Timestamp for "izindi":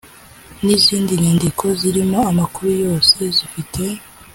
0.77-1.11